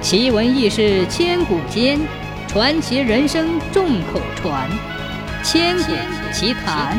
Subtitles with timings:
[0.00, 1.98] 奇闻异事千古间，
[2.46, 4.70] 传奇人生众口传。
[5.42, 5.92] 千古
[6.32, 6.96] 奇谈。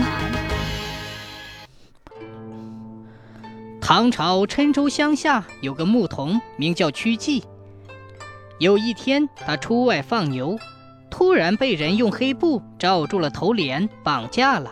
[3.80, 7.44] 唐朝郴州乡下有个牧童，名叫屈季。
[8.60, 10.60] 有一天，他出外放牛，
[11.10, 14.72] 突然被人用黑布罩住了头脸，绑架了。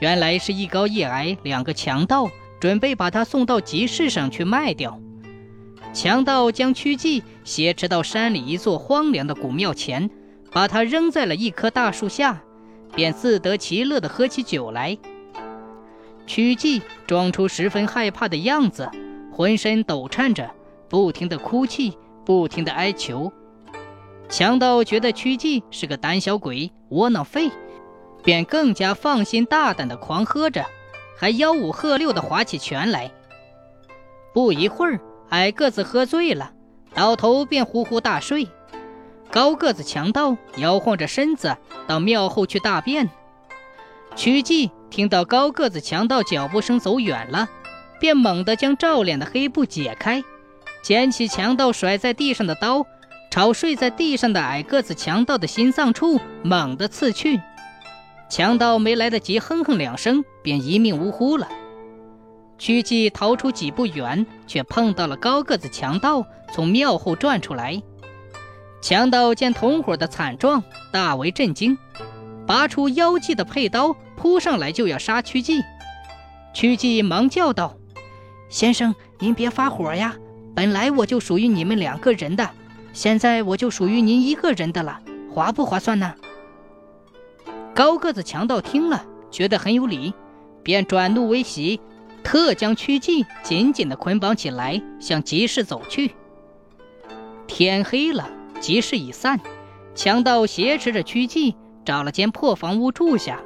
[0.00, 2.30] 原来是一高一矮两个强盗，
[2.60, 4.98] 准备把他送到集市上去卖掉。
[5.92, 10.08] 强盗将曲季挟持到山里一座荒凉的古庙前，
[10.50, 12.42] 把他扔在了一棵大树下，
[12.94, 14.96] 便自得其乐地喝起酒来。
[16.26, 18.90] 曲季装出十分害怕的样子，
[19.30, 20.50] 浑身抖颤着，
[20.88, 23.30] 不停地哭泣，不停地哀求。
[24.30, 27.50] 强盗觉得曲季是个胆小鬼、窝囊废，
[28.24, 30.64] 便更加放心大胆地狂喝着，
[31.18, 33.12] 还吆五喝六地划起拳来。
[34.32, 34.98] 不一会儿。
[35.32, 36.52] 矮个子喝醉了，
[36.92, 38.48] 倒头便呼呼大睡。
[39.30, 43.08] 高个子强盗摇晃着身子到庙后去大便。
[44.14, 47.48] 曲季听到高个子强盗脚步声走远了，
[47.98, 50.22] 便猛地将罩脸的黑布解开，
[50.82, 52.84] 捡起强盗甩在地上的刀，
[53.30, 57.40] 朝睡在地上的矮个子强盗的心脏处猛地刺去。
[58.28, 61.48] 强盗没来得及哼哼两声，便一命呜呼了。
[62.62, 67.82] 曲季逃出几步远，却碰到了高个子强盗从庙后转出来。
[68.80, 71.76] 强盗见同伙的惨状，大为震惊，
[72.46, 75.60] 拔出妖姬的佩刀扑上来就要杀曲季。
[76.54, 77.74] 曲季忙叫道
[78.48, 80.14] ：“先生，您别发火呀！
[80.54, 82.48] 本来我就属于你们两个人的，
[82.92, 85.00] 现在我就属于您一个人的了，
[85.34, 86.14] 划不划算呢？”
[87.74, 90.14] 高个子强盗听了，觉得很有理，
[90.62, 91.80] 便转怒为喜。
[92.22, 96.14] 特将曲季紧紧地捆绑起来，向集市走去。
[97.46, 99.40] 天黑了，集市已散，
[99.94, 103.40] 强盗挟持着曲季，找了间破房屋住下。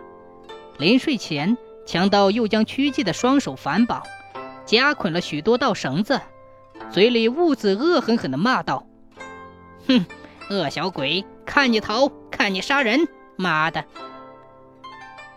[0.78, 1.56] 临睡前，
[1.86, 4.02] 强盗又将曲季的双手反绑，
[4.64, 6.20] 夹捆了许多道绳子，
[6.90, 8.86] 嘴里兀自恶狠狠地骂道
[9.88, 10.04] ：“哼，
[10.50, 13.08] 恶小鬼，看你逃，看你杀人！
[13.36, 13.84] 妈的！”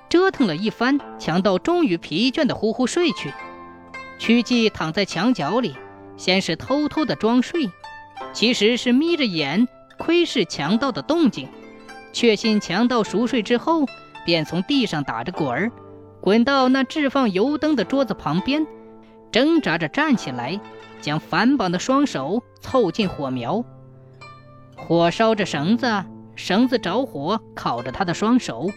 [0.09, 3.31] 折腾了一番，强盗终于疲倦地呼呼睡去。
[4.17, 5.75] 曲季躺在墙角里，
[6.17, 7.69] 先是偷偷地装睡，
[8.33, 9.67] 其实是眯着眼
[9.97, 11.47] 窥视强盗的动静。
[12.11, 13.85] 确信强盗熟睡之后，
[14.25, 15.71] 便从地上打着滚儿，
[16.19, 18.65] 滚到那置放油灯的桌子旁边，
[19.31, 20.59] 挣扎着站起来，
[21.01, 23.63] 将反绑的双手凑近火苗。
[24.75, 26.03] 火烧着绳子，
[26.35, 28.71] 绳子着火烤着他的双手。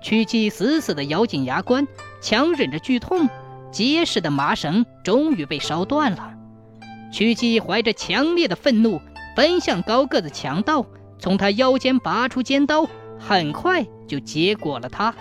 [0.00, 1.86] 屈机死死地咬紧牙关，
[2.20, 3.28] 强忍着剧痛，
[3.72, 6.34] 结实的麻绳终于被烧断了。
[7.12, 9.00] 屈机怀着强烈的愤怒，
[9.34, 10.86] 奔向高个子强盗，
[11.18, 12.86] 从他腰间拔出尖刀，
[13.18, 15.14] 很快就结果了他。